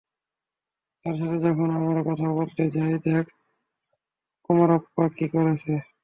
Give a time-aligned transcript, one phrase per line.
[1.05, 3.25] তার সাথে যখন আমরা কথা বলতে যাই, দেখ
[4.45, 5.73] কুমারাপ্পা কী করেছে!